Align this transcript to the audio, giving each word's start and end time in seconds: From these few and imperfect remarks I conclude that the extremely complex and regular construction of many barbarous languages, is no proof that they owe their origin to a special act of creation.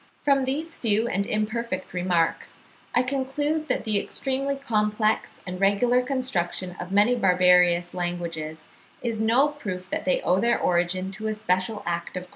From 0.23 0.45
these 0.45 0.77
few 0.77 1.07
and 1.07 1.27
imperfect 1.27 1.93
remarks 1.93 2.57
I 2.95 3.03
conclude 3.03 3.67
that 3.67 3.83
the 3.83 3.99
extremely 3.99 4.55
complex 4.55 5.39
and 5.45 5.61
regular 5.61 6.01
construction 6.01 6.75
of 6.79 6.91
many 6.91 7.13
barbarous 7.13 7.93
languages, 7.93 8.63
is 9.03 9.19
no 9.21 9.49
proof 9.49 9.91
that 9.91 10.05
they 10.05 10.19
owe 10.21 10.39
their 10.39 10.59
origin 10.59 11.11
to 11.11 11.27
a 11.27 11.35
special 11.35 11.83
act 11.85 12.17
of 12.17 12.23
creation. 12.23 12.29